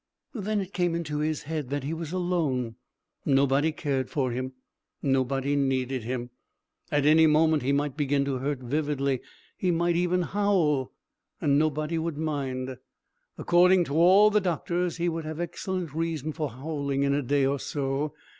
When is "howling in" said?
16.49-17.13